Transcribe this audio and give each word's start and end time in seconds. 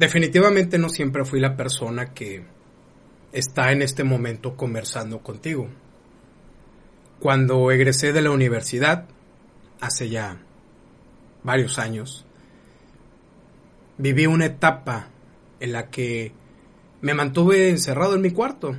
Definitivamente 0.00 0.78
no 0.78 0.88
siempre 0.88 1.26
fui 1.26 1.40
la 1.40 1.58
persona 1.58 2.14
que 2.14 2.42
está 3.32 3.70
en 3.70 3.82
este 3.82 4.02
momento 4.02 4.56
conversando 4.56 5.18
contigo. 5.18 5.68
Cuando 7.18 7.70
egresé 7.70 8.14
de 8.14 8.22
la 8.22 8.30
universidad, 8.30 9.04
hace 9.78 10.08
ya 10.08 10.38
varios 11.42 11.78
años, 11.78 12.24
viví 13.98 14.24
una 14.24 14.46
etapa 14.46 15.10
en 15.60 15.72
la 15.72 15.90
que 15.90 16.32
me 17.02 17.12
mantuve 17.12 17.68
encerrado 17.68 18.14
en 18.14 18.22
mi 18.22 18.30
cuarto 18.30 18.78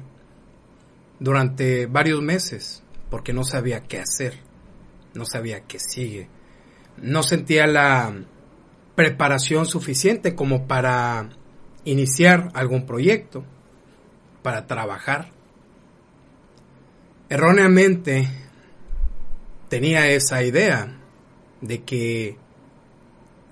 durante 1.20 1.86
varios 1.86 2.24
meses 2.24 2.82
porque 3.12 3.32
no 3.32 3.44
sabía 3.44 3.84
qué 3.84 4.00
hacer, 4.00 4.40
no 5.14 5.26
sabía 5.28 5.68
qué 5.68 5.78
sigue, 5.78 6.30
no 6.98 7.22
sentía 7.22 7.68
la 7.68 8.12
preparación 8.96 9.66
suficiente 9.66 10.36
como 10.36 10.68
para 10.68 11.30
iniciar 11.86 12.50
algún 12.54 12.86
proyecto, 12.86 13.44
para 14.42 14.68
trabajar. 14.68 15.30
Erróneamente 17.30 18.28
tenía 19.70 20.08
esa 20.10 20.44
idea 20.44 20.98
de 21.62 21.84
que 21.84 22.38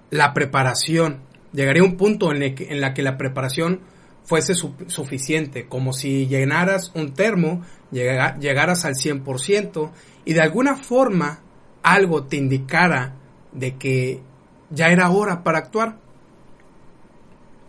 la 0.09 0.33
preparación, 0.33 1.21
llegaría 1.53 1.83
a 1.83 1.85
un 1.85 1.95
punto 1.95 2.31
en, 2.33 2.43
el 2.43 2.55
que, 2.55 2.69
en 2.71 2.81
la 2.81 2.93
que 2.93 3.03
la 3.03 3.17
preparación 3.17 3.81
fuese 4.23 4.53
su, 4.53 4.73
suficiente, 4.87 5.67
como 5.67 5.93
si 5.93 6.27
llenaras 6.27 6.91
un 6.93 7.13
termo, 7.13 7.63
llega, 7.91 8.37
llegaras 8.37 8.85
al 8.85 8.95
100% 8.95 9.91
y 10.25 10.33
de 10.33 10.41
alguna 10.41 10.75
forma 10.75 11.41
algo 11.81 12.25
te 12.25 12.37
indicara 12.37 13.15
de 13.53 13.77
que 13.77 14.21
ya 14.69 14.89
era 14.89 15.09
hora 15.09 15.43
para 15.43 15.59
actuar. 15.59 15.97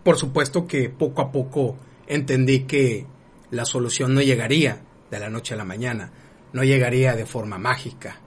Por 0.03 0.17
supuesto 0.17 0.67
que 0.67 0.89
poco 0.89 1.21
a 1.21 1.31
poco 1.31 1.77
entendí 2.07 2.61
que 2.61 3.05
la 3.51 3.65
solución 3.65 4.13
no 4.13 4.21
llegaría 4.21 4.81
de 5.09 5.19
la 5.19 5.29
noche 5.29 5.53
a 5.53 5.57
la 5.57 5.65
mañana, 5.65 6.11
no 6.53 6.63
llegaría 6.63 7.15
de 7.15 7.25
forma 7.25 7.57
mágica. 7.57 8.17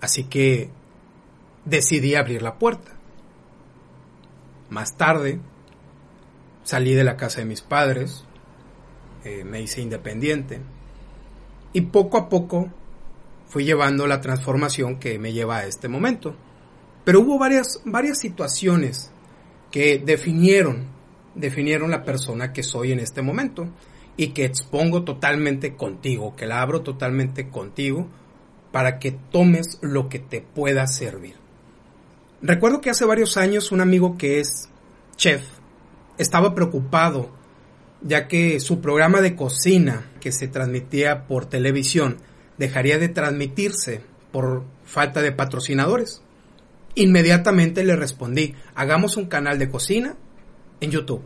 Así 0.00 0.24
que 0.24 0.70
decidí 1.64 2.14
abrir 2.14 2.42
la 2.42 2.58
puerta. 2.58 2.92
Más 4.68 4.96
tarde 4.96 5.40
salí 6.62 6.94
de 6.94 7.04
la 7.04 7.16
casa 7.16 7.40
de 7.40 7.46
mis 7.46 7.62
padres, 7.62 8.24
eh, 9.24 9.44
me 9.44 9.60
hice 9.60 9.80
independiente 9.80 10.60
y 11.72 11.82
poco 11.82 12.16
a 12.16 12.28
poco 12.28 12.70
fui 13.48 13.64
llevando 13.64 14.06
la 14.06 14.20
transformación 14.20 14.98
que 14.98 15.18
me 15.18 15.32
lleva 15.32 15.58
a 15.58 15.66
este 15.66 15.88
momento. 15.88 16.36
Pero 17.04 17.20
hubo 17.20 17.38
varias, 17.38 17.80
varias 17.84 18.18
situaciones 18.18 19.10
que 19.70 19.98
definieron, 19.98 20.86
definieron 21.34 21.90
la 21.90 22.04
persona 22.04 22.52
que 22.52 22.62
soy 22.62 22.92
en 22.92 23.00
este 23.00 23.22
momento 23.22 23.68
y 24.16 24.28
que 24.28 24.44
expongo 24.44 25.04
totalmente 25.04 25.76
contigo, 25.76 26.34
que 26.36 26.46
la 26.46 26.60
abro 26.60 26.82
totalmente 26.82 27.48
contigo 27.48 28.08
para 28.72 28.98
que 28.98 29.12
tomes 29.12 29.78
lo 29.80 30.08
que 30.08 30.18
te 30.18 30.40
pueda 30.40 30.86
servir. 30.86 31.36
Recuerdo 32.42 32.80
que 32.80 32.90
hace 32.90 33.04
varios 33.04 33.36
años 33.36 33.72
un 33.72 33.80
amigo 33.80 34.16
que 34.16 34.40
es 34.40 34.68
chef 35.16 35.42
estaba 36.18 36.54
preocupado 36.54 37.30
ya 38.02 38.28
que 38.28 38.60
su 38.60 38.80
programa 38.80 39.20
de 39.20 39.36
cocina 39.36 40.10
que 40.20 40.32
se 40.32 40.48
transmitía 40.48 41.26
por 41.26 41.46
televisión 41.46 42.18
dejaría 42.58 42.98
de 42.98 43.08
transmitirse 43.08 44.02
por 44.32 44.64
falta 44.84 45.22
de 45.22 45.32
patrocinadores. 45.32 46.22
Inmediatamente 46.94 47.84
le 47.84 47.96
respondí, 47.96 48.54
hagamos 48.74 49.16
un 49.16 49.26
canal 49.26 49.58
de 49.58 49.70
cocina 49.70 50.16
en 50.80 50.90
YouTube. 50.90 51.22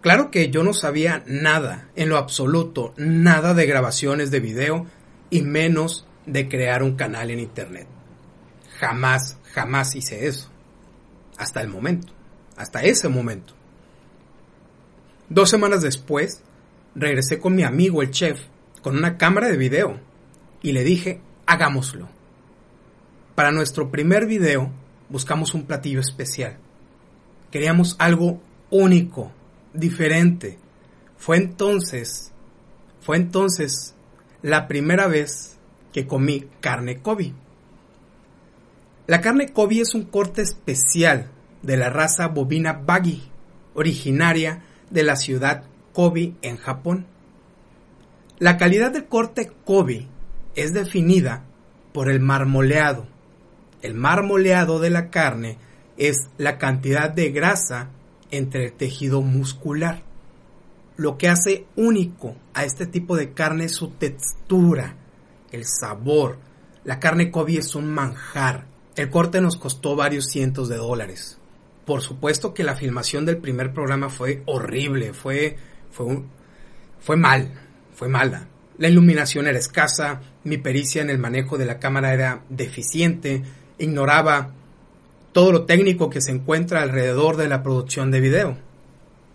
Claro 0.00 0.30
que 0.30 0.50
yo 0.50 0.62
no 0.62 0.72
sabía 0.72 1.22
nada, 1.26 1.88
en 1.96 2.08
lo 2.08 2.18
absoluto, 2.18 2.94
nada 2.96 3.54
de 3.54 3.66
grabaciones 3.66 4.30
de 4.30 4.40
video 4.40 4.86
y 5.30 5.42
menos 5.42 6.06
de 6.26 6.48
crear 6.48 6.82
un 6.82 6.96
canal 6.96 7.30
en 7.30 7.40
Internet. 7.40 7.86
Jamás, 8.78 9.38
jamás 9.52 9.94
hice 9.94 10.26
eso. 10.26 10.50
Hasta 11.38 11.60
el 11.60 11.68
momento, 11.68 12.12
hasta 12.56 12.82
ese 12.82 13.08
momento. 13.08 13.54
Dos 15.28 15.50
semanas 15.50 15.82
después, 15.82 16.42
regresé 16.94 17.38
con 17.38 17.54
mi 17.54 17.62
amigo 17.62 18.02
el 18.02 18.10
chef 18.10 18.40
con 18.82 18.98
una 18.98 19.16
cámara 19.16 19.48
de 19.48 19.56
video 19.56 19.98
y 20.60 20.72
le 20.72 20.84
dije, 20.84 21.20
hagámoslo. 21.46 22.13
Para 23.34 23.50
nuestro 23.50 23.90
primer 23.90 24.26
video 24.26 24.70
buscamos 25.08 25.54
un 25.54 25.64
platillo 25.64 25.98
especial. 25.98 26.56
Queríamos 27.50 27.96
algo 27.98 28.40
único, 28.70 29.32
diferente. 29.72 30.58
Fue 31.16 31.38
entonces, 31.38 32.32
fue 33.00 33.16
entonces 33.16 33.96
la 34.42 34.68
primera 34.68 35.08
vez 35.08 35.58
que 35.92 36.06
comí 36.06 36.46
carne 36.60 36.98
Kobe. 36.98 37.32
La 39.08 39.20
carne 39.20 39.52
Kobe 39.52 39.80
es 39.80 39.94
un 39.94 40.04
corte 40.04 40.42
especial 40.42 41.30
de 41.62 41.76
la 41.76 41.90
raza 41.90 42.28
bovina 42.28 42.72
Bagi, 42.72 43.22
originaria 43.74 44.62
de 44.90 45.02
la 45.02 45.16
ciudad 45.16 45.64
Kobe 45.92 46.34
en 46.42 46.56
Japón. 46.56 47.06
La 48.38 48.58
calidad 48.58 48.92
del 48.92 49.06
corte 49.06 49.50
Kobe 49.64 50.06
es 50.54 50.72
definida 50.72 51.44
por 51.92 52.10
el 52.10 52.20
marmoleado, 52.20 53.06
el 53.84 53.92
marmoleado 53.92 54.80
de 54.80 54.88
la 54.88 55.10
carne 55.10 55.58
es 55.98 56.16
la 56.38 56.56
cantidad 56.56 57.10
de 57.10 57.30
grasa 57.30 57.90
entre 58.30 58.64
el 58.64 58.72
tejido 58.72 59.20
muscular. 59.20 60.02
Lo 60.96 61.18
que 61.18 61.28
hace 61.28 61.66
único 61.76 62.34
a 62.54 62.64
este 62.64 62.86
tipo 62.86 63.14
de 63.14 63.34
carne 63.34 63.66
es 63.66 63.72
su 63.72 63.90
textura, 63.90 64.96
el 65.52 65.66
sabor. 65.66 66.38
La 66.82 66.98
carne 66.98 67.30
Kobe 67.30 67.58
es 67.58 67.74
un 67.74 67.92
manjar. 67.92 68.64
El 68.96 69.10
corte 69.10 69.42
nos 69.42 69.58
costó 69.58 69.96
varios 69.96 70.28
cientos 70.28 70.70
de 70.70 70.76
dólares. 70.76 71.38
Por 71.84 72.00
supuesto 72.00 72.54
que 72.54 72.64
la 72.64 72.76
filmación 72.76 73.26
del 73.26 73.36
primer 73.36 73.74
programa 73.74 74.08
fue 74.08 74.42
horrible, 74.46 75.12
fue, 75.12 75.58
fue, 75.90 76.22
fue 77.00 77.16
mal, 77.18 77.52
fue 77.94 78.08
mala. 78.08 78.48
La 78.78 78.88
iluminación 78.88 79.46
era 79.46 79.58
escasa, 79.58 80.22
mi 80.42 80.56
pericia 80.56 81.02
en 81.02 81.10
el 81.10 81.18
manejo 81.18 81.58
de 81.58 81.66
la 81.66 81.78
cámara 81.78 82.14
era 82.14 82.44
deficiente, 82.48 83.42
ignoraba 83.78 84.52
todo 85.32 85.52
lo 85.52 85.64
técnico 85.64 86.10
que 86.10 86.20
se 86.20 86.30
encuentra 86.30 86.82
alrededor 86.82 87.36
de 87.36 87.48
la 87.48 87.62
producción 87.62 88.10
de 88.10 88.20
video. 88.20 88.56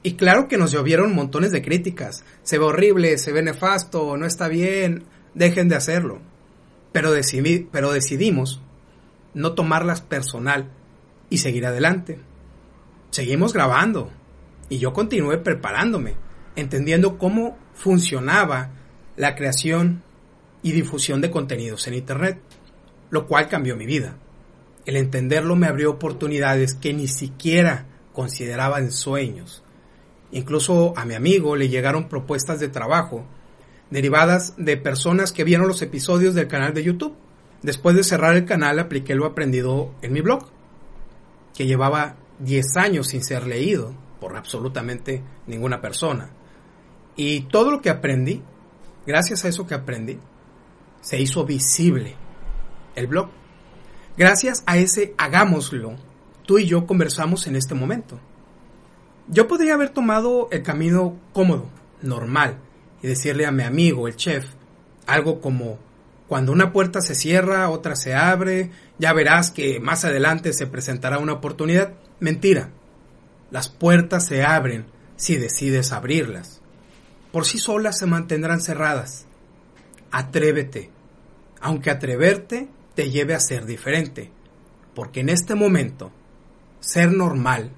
Y 0.02 0.14
claro 0.14 0.48
que 0.48 0.58
nos 0.58 0.72
llovieron 0.72 1.14
montones 1.14 1.52
de 1.52 1.62
críticas. 1.62 2.24
Se 2.44 2.58
ve 2.58 2.66
horrible, 2.66 3.18
se 3.18 3.34
ve 3.34 3.44
nefasto, 3.44 4.16
no 4.16 4.26
está 4.26 4.48
bien, 4.48 5.04
dejen 5.34 5.68
de 5.68 5.76
hacerlo. 5.76 6.20
Pero, 6.94 7.12
pero 7.72 7.92
decidimos 7.92 8.62
no 9.34 9.54
tomarlas 9.54 10.02
personal 10.02 10.70
y 11.30 11.40
seguir 11.40 11.66
adelante. 11.66 12.20
Seguimos 13.12 13.54
grabando 13.54 14.10
y 14.69 14.78
yo 14.78 14.94
continué 14.94 15.38
preparándome, 15.38 16.16
entendiendo 16.56 17.18
cómo 17.18 17.58
funcionaba 17.74 18.72
la 19.18 19.36
creación 19.36 20.02
y 20.63 20.72
difusión 20.72 21.19
de 21.19 21.31
contenidos 21.31 21.88
en 21.88 21.96
Internet, 21.96 22.40
lo 23.10 23.28
cual 23.28 23.50
cambió 23.50 23.75
mi 23.75 23.86
vida. 23.86 24.16
El 24.89 24.97
entenderlo 24.97 25.56
me 25.56 25.68
abrió 25.68 25.91
oportunidades 25.91 26.74
que 26.74 26.95
ni 26.95 27.07
siquiera 27.07 27.86
consideraba 28.12 28.80
en 28.80 28.91
sueños. 28.91 29.63
Incluso 30.31 30.97
a 30.97 31.06
mi 31.06 31.13
amigo 31.13 31.56
le 31.56 31.69
llegaron 31.69 32.09
propuestas 32.09 32.59
de 32.59 32.69
trabajo 32.69 33.24
derivadas 33.91 34.56
de 34.57 34.77
personas 34.77 35.31
que 35.31 35.44
vieron 35.44 35.68
los 35.68 35.83
episodios 35.83 36.33
del 36.33 36.47
canal 36.47 36.74
de 36.74 36.81
YouTube. 36.81 37.13
Después 37.62 37.95
de 37.95 38.03
cerrar 38.03 38.36
el 38.36 38.45
canal 38.45 38.80
apliqué 38.80 39.13
lo 39.13 39.27
aprendido 39.27 39.94
en 40.01 40.12
mi 40.12 40.21
blog, 40.21 40.47
que 41.56 41.68
llevaba 41.68 42.15
10 42.39 42.77
años 42.77 43.09
sin 43.09 43.24
ser 43.24 43.45
leído 43.45 43.94
por 44.19 44.36
absolutamente 44.36 45.21
ninguna 45.45 45.81
persona. 45.81 46.31
Y 47.15 47.41
todo 47.41 47.69
lo 47.69 47.80
que 47.80 47.91
aprendí, 47.91 48.41
gracias 49.06 49.45
a 49.45 49.50
eso 49.50 49.68
que 49.68 49.75
aprendí, 49.75 50.18
se 51.01 51.21
hizo 51.21 51.45
visible. 51.45 52.15
El 52.95 53.06
blog 53.06 53.30
Gracias 54.19 54.63
a 54.66 54.77
ese 54.77 55.13
hagámoslo, 55.18 55.95
tú 56.45 56.60
y 56.60 56.66
yo 56.66 56.86
conversamos 56.86 57.48
en 57.48 57.56
este 57.56 57.74
momento. 57.74 58.19
Yo 59.30 59.48
podría 59.48 59.75
haber 59.75 59.92
tomado 59.92 60.50
el 60.51 60.62
camino 60.62 61.18
cómodo, 61.31 61.69
normal, 62.01 62.57
y 63.01 63.07
decirle 63.07 63.45
a 63.45 63.54
mi 63.54 63.63
amigo, 63.63 64.10
el 64.10 64.18
chef, 64.18 64.45
algo 65.07 65.39
como, 65.39 65.80
cuando 66.27 66.51
una 66.51 66.74
puerta 66.74 67.00
se 67.00 67.16
cierra, 67.16 67.69
otra 67.69 67.95
se 67.95 68.13
abre, 68.13 68.71
ya 68.98 69.13
verás 69.13 69.51
que 69.51 69.80
más 69.80 70.04
adelante 70.04 70.51
se 70.51 70.68
presentará 70.68 71.18
una 71.18 71.31
oportunidad. 71.31 71.94
Mentira. 72.19 72.72
Las 73.51 73.69
puertas 73.69 74.25
se 74.25 74.44
abren 74.44 74.86
si 75.15 75.38
decides 75.38 75.94
abrirlas. 75.94 76.60
Por 77.31 77.45
sí 77.45 77.57
solas 77.57 77.98
se 77.98 78.06
mantendrán 78.06 78.60
cerradas. 78.60 79.27
Atrévete, 80.12 80.89
aunque 81.62 81.89
atreverte 81.89 82.68
te 83.00 83.10
lleve 83.10 83.34
a 83.34 83.40
ser 83.40 83.66
diferente, 83.66 84.30
porque 84.94 85.22
en 85.22 85.30
este 85.30 85.56
momento 85.56 86.12
ser 86.81 87.13
normal 87.13 87.72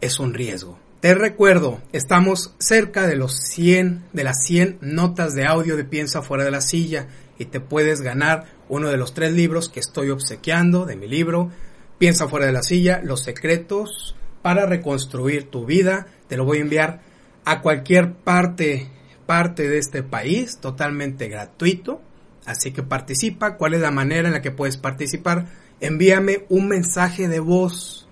es 0.00 0.20
un 0.20 0.32
riesgo. 0.32 0.78
Te 1.00 1.12
recuerdo, 1.12 1.82
estamos 1.90 2.54
cerca 2.60 3.08
de 3.08 3.16
los 3.16 3.32
100, 3.36 4.04
de 4.12 4.22
las 4.22 4.44
100 4.44 4.78
notas 4.80 5.34
de 5.34 5.44
audio 5.44 5.76
de 5.76 5.82
Piensa 5.82 6.22
fuera 6.22 6.44
de 6.44 6.52
la 6.52 6.60
silla 6.60 7.08
y 7.36 7.46
te 7.46 7.58
puedes 7.58 8.00
ganar 8.00 8.44
uno 8.68 8.90
de 8.90 8.96
los 8.96 9.12
tres 9.12 9.32
libros 9.32 9.68
que 9.68 9.80
estoy 9.80 10.10
obsequiando 10.10 10.86
de 10.86 10.94
mi 10.94 11.08
libro 11.08 11.50
Piensa 11.98 12.28
fuera 12.28 12.46
de 12.46 12.52
la 12.52 12.62
silla, 12.62 13.00
los 13.02 13.24
secretos 13.24 14.14
para 14.40 14.66
reconstruir 14.66 15.50
tu 15.50 15.66
vida. 15.66 16.06
Te 16.28 16.36
lo 16.36 16.44
voy 16.44 16.58
a 16.58 16.60
enviar 16.60 17.00
a 17.44 17.60
cualquier 17.60 18.12
parte, 18.12 18.86
parte 19.26 19.68
de 19.68 19.78
este 19.78 20.04
país, 20.04 20.58
totalmente 20.58 21.26
gratuito. 21.26 22.02
Así 22.46 22.72
que 22.72 22.82
participa. 22.82 23.56
¿Cuál 23.56 23.74
es 23.74 23.80
la 23.80 23.90
manera 23.90 24.28
en 24.28 24.34
la 24.34 24.42
que 24.42 24.50
puedes 24.50 24.76
participar? 24.76 25.46
Envíame 25.80 26.44
un 26.48 26.68
mensaje 26.68 27.28
de 27.28 27.40
voz 27.40 28.08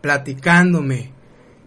platicándome, 0.00 1.12